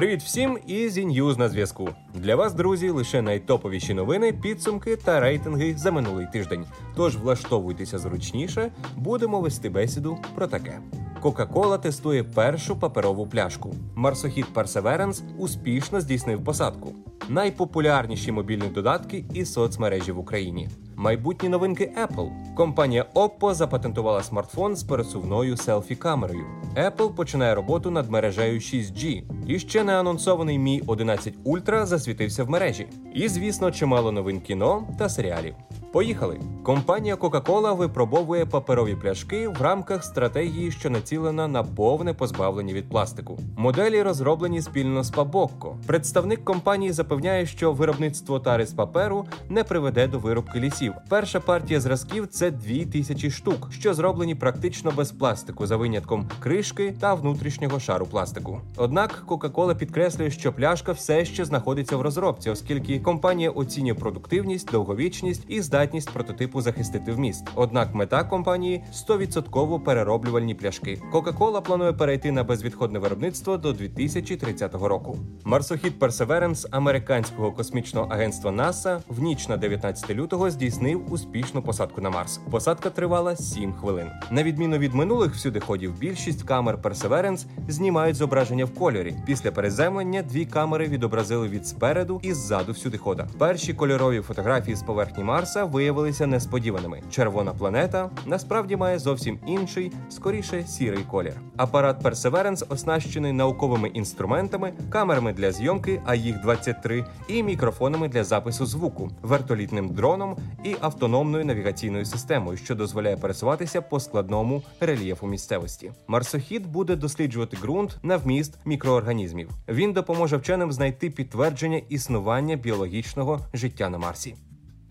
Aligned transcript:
Привіт 0.00 0.22
всім 0.22 0.58
і 0.66 0.88
News 0.88 1.38
на 1.38 1.48
зв'язку. 1.48 1.88
Для 2.14 2.36
вас, 2.36 2.54
друзі, 2.54 2.90
лише 2.90 3.22
найтоповіші 3.22 3.94
новини, 3.94 4.32
підсумки 4.32 4.96
та 4.96 5.20
рейтинги 5.20 5.74
за 5.76 5.92
минулий 5.92 6.26
тиждень. 6.32 6.64
Тож 6.96 7.16
влаштовуйтеся 7.16 7.98
зручніше, 7.98 8.72
будемо 8.96 9.40
вести 9.40 9.70
бесіду 9.70 10.18
про 10.34 10.46
таке. 10.46 10.80
Кока-Кола 11.20 11.78
тестує 11.78 12.24
першу 12.24 12.76
паперову 12.76 13.26
пляшку. 13.26 13.74
Марсохід 13.94 14.46
Perseverance 14.54 15.22
успішно 15.38 16.00
здійснив 16.00 16.44
посадку. 16.44 16.94
Найпопулярніші 17.28 18.32
мобільні 18.32 18.68
додатки 18.68 19.24
і 19.34 19.44
соцмережі 19.44 20.12
в 20.12 20.18
Україні. 20.18 20.68
Майбутні 21.00 21.48
новинки 21.48 21.92
Apple. 22.06 22.54
Компанія 22.54 23.06
Oppo 23.14 23.54
запатентувала 23.54 24.22
смартфон 24.22 24.76
з 24.76 24.84
пересувною 24.84 25.56
селфі-камерою. 25.56 26.44
Apple 26.76 27.14
починає 27.14 27.54
роботу 27.54 27.90
над 27.90 28.10
мережею 28.10 28.58
6G. 28.58 29.22
І 29.46 29.58
ще 29.58 29.84
не 29.84 30.00
анонсований 30.00 30.58
Mi 30.58 30.82
11 30.86 31.34
Ultra 31.44 31.86
засвітився 31.86 32.44
в 32.44 32.50
мережі. 32.50 32.86
І, 33.14 33.28
звісно, 33.28 33.70
чимало 33.70 34.12
новин 34.12 34.40
кіно 34.40 34.88
та 34.98 35.08
серіалів. 35.08 35.54
Поїхали! 35.92 36.40
Компанія 36.62 37.14
Coca-Cola 37.14 37.76
випробовує 37.76 38.46
паперові 38.46 38.94
пляшки 38.94 39.48
в 39.48 39.62
рамках 39.62 40.04
стратегії, 40.04 40.70
що 40.70 40.90
націлена 40.90 41.48
на 41.48 41.62
повне 41.62 42.14
позбавлення 42.14 42.74
від 42.74 42.88
пластику. 42.88 43.38
Моделі 43.56 44.02
розроблені 44.02 44.62
спільно 44.62 45.04
з 45.04 45.10
Пабокко. 45.10 45.76
Представник 45.86 46.44
компанії 46.44 46.92
запевняє, 46.92 47.46
що 47.46 47.72
виробництво 47.72 48.40
тари 48.40 48.66
з 48.66 48.72
паперу 48.72 49.26
не 49.48 49.64
приведе 49.64 50.06
до 50.06 50.18
виробки 50.18 50.60
лісів. 50.60 50.94
Перша 51.08 51.40
партія 51.40 51.80
зразків 51.80 52.26
це 52.26 52.50
2000 52.50 53.30
штук, 53.30 53.68
що 53.70 53.94
зроблені 53.94 54.34
практично 54.34 54.92
без 54.96 55.12
пластику, 55.12 55.66
за 55.66 55.76
винятком 55.76 56.28
кришки 56.40 56.94
та 57.00 57.14
внутрішнього 57.14 57.80
шару 57.80 58.06
пластику. 58.06 58.60
Однак 58.76 59.24
Coca-Cola 59.26 59.74
підкреслює, 59.74 60.30
що 60.30 60.52
пляшка 60.52 60.92
все 60.92 61.24
ще 61.24 61.44
знаходиться 61.44 61.96
в 61.96 62.00
розробці, 62.00 62.50
оскільки 62.50 63.00
компанія 63.00 63.50
оцінює 63.50 63.94
продуктивність, 63.94 64.70
довговічність 64.70 65.44
і 65.48 65.62
здатність 65.62 65.79
здатність 65.80 66.10
прототипу 66.10 66.60
захистити 66.60 67.12
вміст. 67.12 67.48
Однак 67.54 67.94
мета 67.94 68.24
компанії 68.24 68.84
100% 69.08 69.80
перероблювальні 69.80 70.54
пляшки. 70.54 70.98
Coca-Cola 71.12 71.60
планує 71.60 71.92
перейти 71.92 72.32
на 72.32 72.44
безвідходне 72.44 72.98
виробництво 72.98 73.56
до 73.56 73.72
2030 73.72 74.74
року. 74.74 75.16
Марсохід 75.44 75.92
Perseverance 76.00 76.66
американського 76.70 77.52
космічного 77.52 78.06
агентства 78.10 78.50
НАСА 78.50 79.02
в 79.08 79.22
ніч 79.22 79.48
на 79.48 79.56
19 79.56 80.10
лютого 80.10 80.50
здійснив 80.50 81.12
успішну 81.12 81.62
посадку 81.62 82.00
на 82.00 82.10
Марс. 82.10 82.40
Посадка 82.50 82.90
тривала 82.90 83.36
7 83.36 83.72
хвилин. 83.72 84.06
На 84.30 84.42
відміну 84.42 84.78
від 84.78 84.94
минулих 84.94 85.34
всюдиходів, 85.34 85.98
більшість 85.98 86.42
камер 86.42 86.76
Perseverance 86.76 87.46
знімають 87.68 88.16
зображення 88.16 88.64
в 88.64 88.74
кольорі. 88.74 89.16
Після 89.26 89.50
переземлення 89.50 90.22
дві 90.22 90.46
камери 90.46 90.88
відобразили 90.88 91.48
від 91.48 91.66
спереду 91.66 92.20
і 92.22 92.32
ззаду 92.32 92.72
всюдихода. 92.72 93.28
Перші 93.38 93.74
кольорові 93.74 94.20
фотографії 94.20 94.76
з 94.76 94.82
поверхні 94.82 95.24
Марса 95.24 95.64
виявилися 95.70 96.26
несподіваними. 96.26 97.02
Червона 97.10 97.52
планета 97.52 98.10
насправді 98.26 98.76
має 98.76 98.98
зовсім 98.98 99.38
інший, 99.46 99.92
скоріше 100.08 100.64
сірий 100.66 101.04
колір. 101.10 101.34
Апарат 101.56 102.02
Perseverance 102.02 102.64
оснащений 102.68 103.32
науковими 103.32 103.88
інструментами, 103.88 104.72
камерами 104.90 105.32
для 105.32 105.52
зйомки, 105.52 106.02
а 106.04 106.14
їх 106.14 106.40
23, 106.40 107.04
і 107.28 107.42
мікрофонами 107.42 108.08
для 108.08 108.24
запису 108.24 108.66
звуку, 108.66 109.10
вертолітним 109.22 109.88
дроном 109.88 110.36
і 110.64 110.76
автономною 110.80 111.44
навігаційною 111.44 112.04
системою, 112.04 112.56
що 112.56 112.74
дозволяє 112.74 113.16
пересуватися 113.16 113.82
по 113.82 114.00
складному 114.00 114.62
рельєфу 114.80 115.26
місцевості. 115.26 115.92
Марсохід 116.06 116.66
буде 116.66 116.96
досліджувати 116.96 117.56
ґрунт 117.62 117.98
на 118.02 118.16
вміст 118.16 118.58
мікроорганізмів. 118.64 119.50
Він 119.68 119.92
допоможе 119.92 120.36
вченим 120.36 120.72
знайти 120.72 121.10
підтвердження 121.10 121.80
існування 121.88 122.56
біологічного 122.56 123.40
життя 123.54 123.88
на 123.88 123.98
Марсі. 123.98 124.34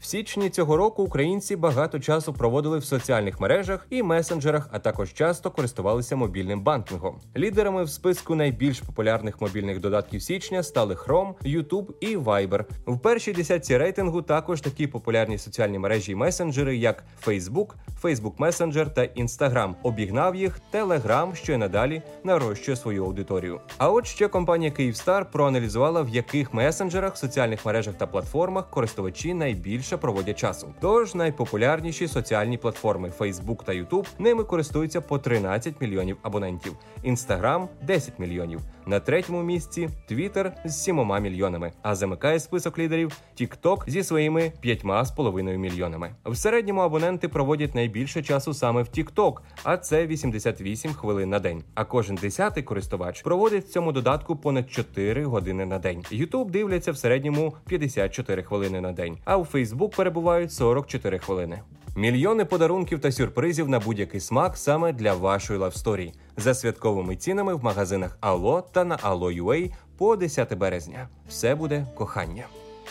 В 0.02 0.06
січні 0.06 0.50
цього 0.50 0.78
року 0.78 1.04
українці 1.04 1.56
багато 1.56 2.00
часу 2.00 2.34
проводили 2.34 2.78
в 2.78 2.86
соціальних 2.86 3.40
мережах 3.40 3.88
і 3.90 4.04
месенджерах, 4.04 4.70
а 4.72 4.80
також 4.80 5.14
часто 5.14 5.52
користувалися 5.52 6.16
мобільним 6.16 6.62
банкінгом. 6.62 7.20
Лідерами 7.38 7.84
в 7.84 7.90
списку 7.90 8.36
найбільш 8.36 8.80
популярних 8.80 9.42
мобільних 9.42 9.80
додатків 9.80 10.22
січня 10.22 10.64
стали 10.64 10.96
Chrome, 10.96 11.34
YouTube 11.46 11.88
і 12.00 12.18
Viber. 12.18 12.66
В 12.88 13.00
першій 13.00 13.34
десятці 13.34 13.78
рейтингу 13.78 14.22
також 14.22 14.62
такі 14.62 14.88
популярні 14.88 15.38
соціальні 15.38 15.80
мережі 15.80 16.12
і 16.12 16.16
месенджери, 16.16 16.78
як 16.78 17.04
Facebook, 17.26 17.68
Facebook 18.02 18.36
Messenger 18.38 18.94
та 18.94 19.02
Instagram. 19.02 19.74
Обігнав 19.84 20.36
їх 20.36 20.60
Telegram, 20.74 21.36
що 21.36 21.54
й 21.54 21.58
надалі 21.58 22.02
нарощує 22.24 22.78
свою 22.78 23.06
аудиторію. 23.06 23.60
А 23.78 23.90
от 23.90 24.08
ще 24.08 24.28
компанія 24.28 24.72
Kyivstar 24.72 25.26
проаналізувала, 25.32 26.02
в 26.02 26.10
яких 26.10 26.54
месенджерах, 26.54 27.18
соціальних 27.18 27.66
мережах 27.66 27.96
та 27.96 28.08
платформах 28.08 28.70
користувачі 28.70 29.34
найбільше 29.34 29.89
більше 29.90 29.98
проводять 29.98 30.40
часу. 30.40 30.74
Тож 30.82 31.16
найпопулярніші 31.16 32.08
соціальні 32.08 32.58
платформи 32.58 33.12
Facebook 33.20 33.64
та 33.64 33.72
YouTube 33.72 34.06
ними 34.20 34.44
користуються 34.44 35.02
по 35.02 35.20
13 35.20 35.82
мільйонів 35.82 36.18
абонентів. 36.22 36.76
Instagram– 37.06 37.68
10 37.82 38.20
мільйонів. 38.20 38.60
На 38.90 39.00
третьому 39.00 39.44
місці 39.44 39.90
Twitter 40.12 40.52
з 40.66 40.84
7 40.84 41.22
мільйонами. 41.22 41.72
А 41.82 41.96
замикає 41.96 42.40
список 42.40 42.80
лідерів 42.80 43.18
TikTok 43.40 43.90
зі 43.90 44.04
своїми 44.04 44.52
5,5 44.64 45.58
мільйонами. 45.58 46.12
В 46.26 46.36
середньому 46.36 46.82
абоненти 46.82 47.28
проводять 47.28 47.76
найбільше 47.76 48.24
часу 48.24 48.54
саме 48.54 48.82
в 48.82 48.86
TikTok, 48.86 49.34
а 49.64 49.78
це 49.78 50.08
88 50.08 50.94
хвилин 50.94 51.30
на 51.30 51.40
день. 51.40 51.64
А 51.76 51.86
кожен 51.86 52.16
десятий 52.16 52.64
користувач 52.64 53.22
проводить 53.22 53.66
в 53.66 53.70
цьому 53.70 53.92
додатку 53.92 54.36
понад 54.36 54.72
4 54.72 55.26
години 55.26 55.66
на 55.66 55.80
день. 55.80 56.04
YouTube 56.12 56.50
дивляться 56.50 56.92
в 56.92 56.98
середньому 56.98 57.54
54 57.66 58.44
хвилини 58.44 58.82
на 58.82 58.92
день. 58.92 59.18
А 59.26 59.38
у 59.38 59.44
Facebook 59.44 59.96
перебувають 59.96 60.52
44 60.54 61.20
хвилини. 61.20 61.62
Мільйони 61.96 62.46
подарунків 62.46 63.00
та 63.00 63.12
сюрпризів 63.12 63.70
на 63.70 63.80
будь-який 63.80 64.20
смак 64.20 64.58
саме 64.58 64.94
для 64.94 65.14
вашої 65.14 65.60
лавсторії 65.60 66.14
за 66.38 66.54
святковими 66.54 67.16
цінами 67.16 67.56
в 67.56 67.64
магазинах 67.64 68.18
Ало 68.22 68.62
та 68.62 68.84
на 68.84 68.98
Allo.ua 68.98 69.72
по 69.98 70.16
10 70.16 70.54
березня. 70.58 71.10
Все 71.30 71.56
буде 71.56 71.86
кохання. 71.96 72.46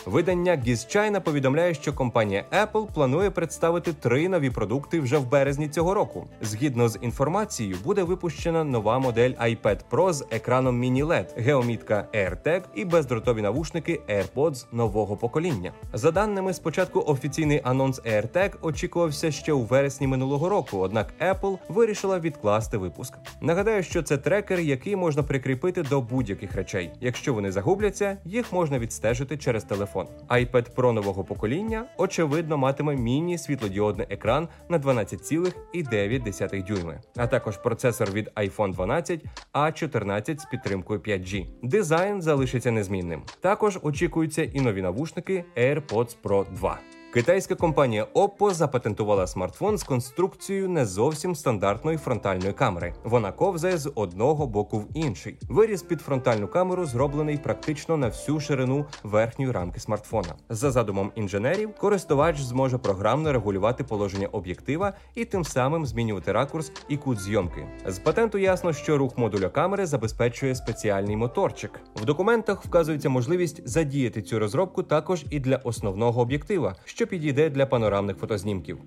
Видання 0.05 0.51
GizChina 0.67 1.19
повідомляє, 1.19 1.73
що 1.73 1.93
компанія 1.93 2.45
Apple 2.51 2.93
планує 2.93 3.29
представити 3.31 3.93
три 3.93 4.29
нові 4.29 4.49
продукти 4.49 4.99
вже 4.99 5.17
в 5.17 5.29
березні 5.29 5.69
цього 5.69 5.93
року. 5.93 6.27
Згідно 6.41 6.89
з 6.89 6.99
інформацією, 7.01 7.77
буде 7.83 8.03
випущена 8.03 8.63
нова 8.63 8.99
модель 8.99 9.29
iPad 9.31 9.79
Pro 9.91 10.13
з 10.13 10.25
екраном 10.31 10.83
Mini 10.83 11.05
LED, 11.05 11.41
геомітка 11.41 12.07
AirTag 12.13 12.61
і 12.75 12.85
бездротові 12.85 13.41
навушники 13.41 14.01
AirPods 14.09 14.65
нового 14.71 15.17
покоління. 15.17 15.73
За 15.93 16.11
даними 16.11 16.53
спочатку, 16.53 17.03
офіційний 17.07 17.61
анонс 17.63 18.01
AirTag 18.01 18.51
очікувався 18.61 19.31
ще 19.31 19.53
у 19.53 19.61
вересні 19.61 20.07
минулого 20.07 20.49
року, 20.49 20.77
однак 20.77 21.13
Apple 21.21 21.57
вирішила 21.69 22.19
відкласти 22.19 22.77
випуск. 22.77 23.13
Нагадаю, 23.41 23.83
що 23.83 24.03
це 24.03 24.17
трекер, 24.17 24.59
який 24.59 24.95
можна 24.95 25.23
прикріпити 25.23 25.83
до 25.83 26.01
будь-яких 26.01 26.55
речей. 26.55 26.91
Якщо 27.01 27.33
вони 27.33 27.51
загубляться, 27.51 28.17
їх 28.25 28.53
можна 28.53 28.79
відстежити 28.79 29.37
через 29.37 29.63
телефон 29.63 29.88
телефон. 29.93 30.07
iPad 30.29 30.75
Pro 30.75 30.91
нового 30.91 31.23
покоління, 31.23 31.85
очевидно, 31.97 32.57
матиме 32.57 32.95
міні-світлодіодний 32.95 34.07
екран 34.09 34.47
на 34.69 34.79
12,9 34.79 36.67
дюйми, 36.67 37.01
а 37.15 37.27
також 37.27 37.57
процесор 37.57 38.11
від 38.11 38.31
iPhone 38.35 38.73
12 38.73 39.25
a 39.53 39.73
14 39.73 40.41
з 40.41 40.45
підтримкою 40.45 40.99
5G. 40.99 41.45
Дизайн 41.63 42.21
залишиться 42.21 42.71
незмінним. 42.71 43.21
Також 43.41 43.79
очікуються 43.83 44.43
і 44.43 44.61
нові 44.61 44.81
навушники 44.81 45.45
AirPods 45.57 46.15
Pro 46.23 46.53
2. 46.53 46.79
Китайська 47.13 47.55
компанія 47.55 48.07
Oppo 48.15 48.53
запатентувала 48.53 49.27
смартфон 49.27 49.77
з 49.77 49.83
конструкцією 49.83 50.69
не 50.69 50.85
зовсім 50.85 51.35
стандартної 51.35 51.97
фронтальної 51.97 52.53
камери. 52.53 52.93
Вона 53.03 53.31
ковзає 53.31 53.77
з 53.77 53.91
одного 53.95 54.47
боку 54.47 54.79
в 54.79 54.87
інший. 54.93 55.37
Виріз 55.49 55.83
під 55.83 56.01
фронтальну 56.01 56.47
камеру 56.47 56.85
зроблений 56.85 57.37
практично 57.37 57.97
на 57.97 58.07
всю 58.07 58.39
ширину 58.39 58.85
верхньої 59.03 59.51
рамки 59.51 59.79
смартфона. 59.79 60.35
За 60.49 60.71
задумом 60.71 61.11
інженерів, 61.15 61.75
користувач 61.75 62.39
зможе 62.39 62.77
програмно 62.77 63.33
регулювати 63.33 63.83
положення 63.83 64.27
об'єктива 64.27 64.93
і 65.15 65.25
тим 65.25 65.43
самим 65.43 65.85
змінювати 65.85 66.31
ракурс 66.31 66.71
і 66.89 66.97
кут 66.97 67.19
зйомки. 67.19 67.67
З 67.87 67.99
патенту 67.99 68.37
ясно, 68.37 68.73
що 68.73 68.97
рух 68.97 69.17
модуля 69.17 69.49
камери 69.49 69.85
забезпечує 69.85 70.55
спеціальний 70.55 71.15
моторчик. 71.15 71.81
В 71.95 72.05
документах 72.05 72.65
вказується 72.65 73.09
можливість 73.09 73.67
задіяти 73.67 74.21
цю 74.21 74.39
розробку 74.39 74.83
також 74.83 75.25
і 75.29 75.39
для 75.39 75.55
основного 75.55 76.21
об'єктива 76.21 76.75
що 76.99 77.07
підійде 77.07 77.49
для 77.49 77.65
панорамних 77.65 78.17
фотознімків. 78.17 78.77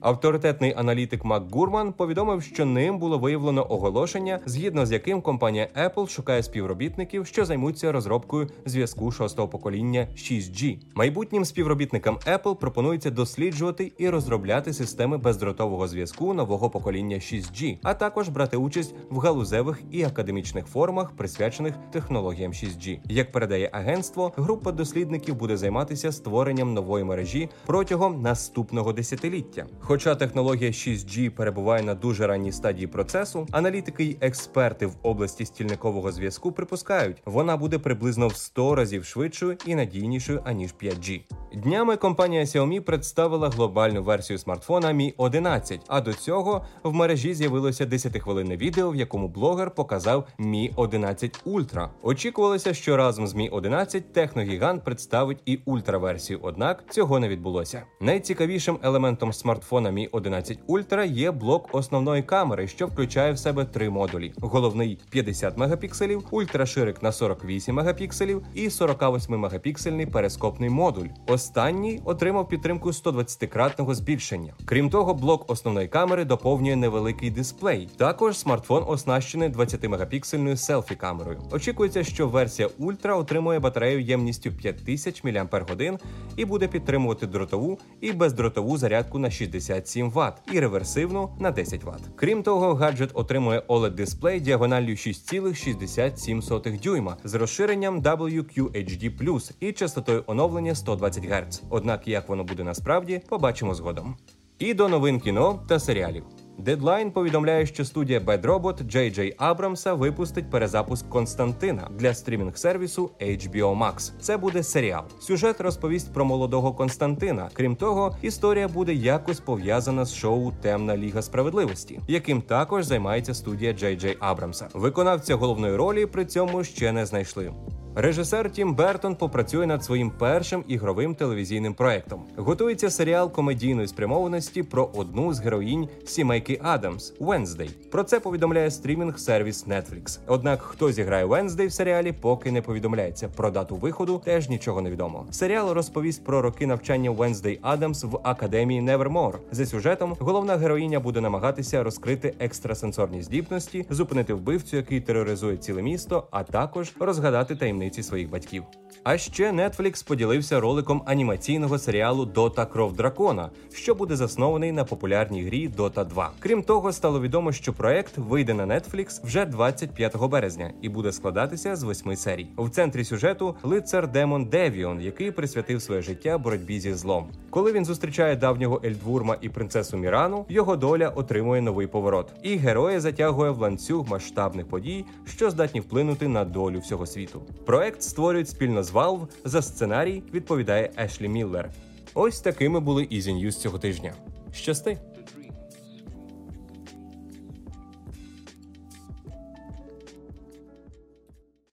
Авторитетний 0.00 0.74
аналітик 0.76 1.24
Мак 1.24 1.42
Гурман 1.50 1.92
повідомив, 1.92 2.42
що 2.42 2.64
ним 2.64 2.98
було 2.98 3.18
виявлено 3.18 3.66
оголошення, 3.72 4.40
згідно 4.46 4.86
з 4.86 4.92
яким 4.92 5.22
компанія 5.22 5.68
Apple 5.76 6.08
шукає 6.08 6.42
співробітників, 6.42 7.26
що 7.26 7.44
займуться 7.44 7.92
розробкою 7.92 8.48
зв'язку 8.64 9.12
шостого 9.12 9.48
покоління 9.48 10.08
6G. 10.16 10.78
Майбутнім 10.94 11.44
співробітникам 11.44 12.16
Apple 12.16 12.54
пропонується 12.54 13.10
досліджувати 13.10 13.92
і 13.98 14.08
розробляти 14.08 14.72
системи 14.72 15.18
бездротового 15.18 15.88
зв'язку 15.88 16.34
нового 16.34 16.70
покоління 16.70 17.16
6G, 17.16 17.78
а 17.82 17.94
також 17.94 18.28
брати 18.28 18.56
участь 18.56 18.94
в 19.10 19.18
галузевих 19.18 19.82
і 19.90 20.02
академічних 20.02 20.66
формах, 20.66 21.10
присвячених 21.10 21.74
технологіям 21.92 22.52
6G. 22.52 22.98
Як 23.08 23.32
передає 23.32 23.70
агентство, 23.72 24.32
група 24.36 24.72
дослідників 24.72 25.34
буде 25.34 25.56
займатися 25.56 26.12
створенням 26.12 26.74
нової 26.74 27.04
мережі 27.04 27.48
протягом 27.66 28.22
наступного 28.22 28.92
десятиліття. 28.92 29.66
Хоча 29.88 30.14
технологія 30.14 30.70
6G 30.70 31.30
перебуває 31.30 31.82
на 31.82 31.94
дуже 31.94 32.26
ранній 32.26 32.52
стадії 32.52 32.86
процесу, 32.86 33.46
аналітики 33.52 34.04
й 34.04 34.16
експерти 34.20 34.86
в 34.86 34.94
області 35.02 35.44
стільникового 35.46 36.12
зв'язку 36.12 36.52
припускають, 36.52 37.22
вона 37.24 37.56
буде 37.56 37.78
приблизно 37.78 38.28
в 38.28 38.36
100 38.36 38.74
разів 38.74 39.04
швидшою 39.04 39.56
і 39.66 39.74
надійнішою 39.74 40.42
аніж 40.44 40.74
5G. 40.82 41.20
Днями 41.54 41.96
компанія 41.96 42.42
Xiaomi 42.42 42.80
представила 42.80 43.48
глобальну 43.48 44.02
версію 44.02 44.38
смартфона 44.38 44.88
Mi 44.88 45.14
11, 45.16 45.80
а 45.88 46.00
до 46.00 46.12
цього 46.12 46.64
в 46.82 46.94
мережі 46.94 47.34
з'явилося 47.34 47.86
10-хвилинне 47.86 48.56
відео, 48.56 48.90
в 48.90 48.96
якому 48.96 49.28
блогер 49.28 49.70
показав 49.70 50.28
Mi 50.38 50.72
11 50.76 51.44
Ultra. 51.46 51.88
Очікувалося, 52.02 52.74
що 52.74 52.96
разом 52.96 53.26
з 53.26 53.34
Mi 53.34 53.48
11 53.50 54.12
техногігант 54.12 54.84
представить 54.84 55.42
і 55.44 55.58
ультраверсію, 55.64 56.38
однак 56.42 56.84
цього 56.90 57.18
не 57.18 57.28
відбулося. 57.28 57.82
Найцікавішим 58.00 58.78
елементом 58.82 59.32
смартфона 59.32 59.75
Mi 59.80 60.08
11 60.12 60.58
Ultra 60.68 61.12
є 61.12 61.30
блок 61.30 61.68
основної 61.72 62.22
камери, 62.22 62.68
що 62.68 62.86
включає 62.86 63.32
в 63.32 63.38
себе 63.38 63.64
три 63.64 63.90
модулі: 63.90 64.32
головний 64.40 64.98
50 65.10 65.56
мегапікселів, 65.56 66.24
ультраширик 66.30 67.02
на 67.02 67.12
48 67.12 67.74
мегапікселів 67.74 68.42
і 68.54 68.70
48 68.70 69.38
мегапіксельний 69.38 70.06
перископний 70.06 70.70
модуль. 70.70 71.06
Останній 71.26 72.00
отримав 72.04 72.48
підтримку 72.48 72.88
120-кратного 72.88 73.94
збільшення. 73.94 74.52
Крім 74.64 74.90
того, 74.90 75.14
блок 75.14 75.50
основної 75.50 75.88
камери 75.88 76.24
доповнює 76.24 76.76
невеликий 76.76 77.30
дисплей. 77.30 77.88
Також 77.96 78.38
смартфон 78.38 78.84
оснащений 78.86 79.48
20-мегапіксельною 79.48 80.56
селфі-камерою. 80.56 81.38
Очікується, 81.50 82.04
що 82.04 82.28
версія 82.28 82.68
Ultra 82.80 83.18
отримує 83.18 83.58
батарею 83.58 84.00
ємністю 84.00 84.52
5000 84.52 85.24
мАч 85.24 86.00
і 86.36 86.44
буде 86.44 86.68
підтримувати 86.68 87.26
дротову 87.26 87.78
і 88.00 88.12
бездротову 88.12 88.78
зарядку 88.78 89.18
на 89.18 89.30
67 89.66 90.10
Вт 90.10 90.32
і 90.52 90.60
реверсивну 90.60 91.30
на 91.40 91.50
10 91.50 91.84
Вт. 91.84 92.00
Крім 92.16 92.42
того, 92.42 92.74
гаджет 92.74 93.10
отримує 93.14 93.60
oled 93.68 93.94
дисплей 93.94 94.40
діагоналлю 94.40 94.90
6,67 94.90 96.80
дюйма 96.80 97.16
з 97.24 97.34
розширенням 97.34 98.02
WQHD+, 98.02 99.52
і 99.60 99.72
частотою 99.72 100.24
оновлення 100.26 100.74
120 100.74 101.24
Гц. 101.24 101.62
Однак, 101.70 102.08
як 102.08 102.28
воно 102.28 102.44
буде 102.44 102.64
насправді, 102.64 103.20
побачимо 103.28 103.74
згодом. 103.74 104.16
І 104.58 104.74
до 104.74 104.88
новин 104.88 105.20
кіно 105.20 105.64
та 105.68 105.78
серіалів. 105.78 106.45
Deadline 106.64 107.10
повідомляє, 107.10 107.66
що 107.66 107.84
студія 107.84 108.20
Bad 108.20 108.42
Robot 108.42 108.82
Джей 108.82 109.10
Джей 109.10 109.34
Абрамса 109.38 109.94
випустить 109.94 110.50
перезапуск 110.50 111.08
Константина 111.08 111.88
для 111.98 112.08
стрімінг-сервісу 112.08 113.10
HBO 113.20 113.78
Max. 113.78 114.12
Це 114.20 114.36
буде 114.36 114.62
серіал. 114.62 115.02
Сюжет 115.20 115.60
розповість 115.60 116.14
про 116.14 116.24
молодого 116.24 116.72
Константина. 116.72 117.48
Крім 117.52 117.76
того, 117.76 118.16
історія 118.22 118.68
буде 118.68 118.94
якось 118.94 119.40
пов'язана 119.40 120.04
з 120.04 120.14
шоу 120.14 120.52
Темна 120.62 120.96
Ліга 120.96 121.22
справедливості, 121.22 122.00
яким 122.08 122.42
також 122.42 122.84
займається 122.84 123.34
студія 123.34 123.72
Джей 123.72 123.96
Джей 123.96 124.16
Абрамса. 124.20 124.68
Виконавця 124.74 125.34
головної 125.34 125.76
ролі 125.76 126.06
при 126.06 126.24
цьому 126.24 126.64
ще 126.64 126.92
не 126.92 127.06
знайшли. 127.06 127.52
Режисер 127.98 128.50
Тім 128.50 128.74
Бертон 128.74 129.14
попрацює 129.14 129.66
над 129.66 129.84
своїм 129.84 130.10
першим 130.10 130.64
ігровим 130.68 131.14
телевізійним 131.14 131.74
проектом. 131.74 132.22
Готується 132.36 132.90
серіал 132.90 133.32
комедійної 133.32 133.88
спрямованості 133.88 134.62
про 134.62 134.90
одну 134.94 135.34
з 135.34 135.40
героїнь 135.40 135.88
сімейки 136.04 136.60
Адамс 136.62 137.12
Венздей. 137.20 137.70
Про 137.90 138.04
це 138.04 138.20
повідомляє 138.20 138.68
стрімінг-сервіс 138.68 139.68
Netflix. 139.68 140.18
Однак, 140.26 140.62
хто 140.62 140.92
зіграє 140.92 141.24
Венздей 141.24 141.66
в 141.66 141.72
серіалі, 141.72 142.12
поки 142.12 142.52
не 142.52 142.62
повідомляється. 142.62 143.28
Про 143.28 143.50
дату 143.50 143.76
виходу 143.76 144.22
теж 144.24 144.48
нічого 144.48 144.80
не 144.80 144.90
відомо. 144.90 145.26
Серіал 145.30 145.72
розповість 145.72 146.24
про 146.24 146.42
роки 146.42 146.66
навчання 146.66 147.10
Венздей 147.10 147.58
Адамс 147.62 148.04
в 148.04 148.18
академії 148.22 148.80
Невермор. 148.80 149.38
За 149.52 149.66
сюжетом 149.66 150.16
головна 150.18 150.56
героїня 150.56 151.00
буде 151.00 151.20
намагатися 151.20 151.82
розкрити 151.82 152.34
екстрасенсорні 152.38 153.22
здібності, 153.22 153.86
зупинити 153.90 154.34
вбивцю, 154.34 154.76
який 154.76 155.00
тероризує 155.00 155.56
ціле 155.56 155.82
місто, 155.82 156.24
а 156.30 156.42
також 156.42 156.92
розгадати 157.00 157.56
таємниці 157.56 157.85
таємниці 157.86 158.02
своїх 158.02 158.30
батьків. 158.30 158.64
А 159.04 159.18
ще 159.18 159.50
Netflix 159.50 160.06
поділився 160.06 160.60
роликом 160.60 161.02
анімаційного 161.06 161.78
серіалу 161.78 162.24
Дота 162.24 162.66
Кров 162.66 162.92
Дракона, 162.92 163.50
що 163.72 163.94
буде 163.94 164.16
заснований 164.16 164.72
на 164.72 164.84
популярній 164.84 165.44
грі 165.44 165.68
Dota 165.68 166.04
2. 166.04 166.30
Крім 166.38 166.62
того, 166.62 166.92
стало 166.92 167.20
відомо, 167.20 167.52
що 167.52 167.72
проект 167.72 168.18
вийде 168.18 168.54
на 168.54 168.66
Netflix 168.66 169.26
вже 169.26 169.44
25 169.44 170.16
березня 170.16 170.72
і 170.82 170.88
буде 170.88 171.12
складатися 171.12 171.76
з 171.76 171.82
восьми 171.82 172.16
серій. 172.16 172.46
В 172.56 172.70
центрі 172.70 173.04
сюжету 173.04 173.54
лицар 173.62 174.08
Демон 174.08 174.44
Девіон, 174.44 175.00
який 175.00 175.30
присвятив 175.30 175.82
своє 175.82 176.02
життя 176.02 176.38
боротьбі 176.38 176.80
зі 176.80 176.94
злом. 176.94 177.26
Коли 177.50 177.72
він 177.72 177.84
зустрічає 177.84 178.36
давнього 178.36 178.80
Ельдвурма 178.84 179.36
і 179.40 179.48
принцесу 179.48 179.96
Мірану, 179.96 180.44
його 180.48 180.76
доля 180.76 181.08
отримує 181.08 181.60
новий 181.60 181.86
поворот, 181.86 182.32
і 182.42 182.56
героя 182.56 183.00
затягує 183.00 183.50
в 183.50 183.58
ланцюг 183.58 184.08
масштабних 184.10 184.66
подій, 184.66 185.04
що 185.26 185.50
здатні 185.50 185.80
вплинути 185.80 186.28
на 186.28 186.44
долю 186.44 186.78
всього 186.78 187.06
світу. 187.06 187.42
Проект 187.76 188.02
створюють 188.02 188.48
спільно 188.48 188.82
з 188.82 188.92
Valve, 188.92 189.26
За 189.44 189.62
сценарій 189.62 190.22
відповідає 190.34 190.90
Ешлі 190.98 191.28
Міллер. 191.28 191.70
Ось 192.14 192.40
такими 192.40 192.80
були 192.80 193.04
Easy 193.10 193.32
News 193.32 193.56
цього 193.56 193.78
тижня. 193.78 194.12
Щасти! 194.52 194.98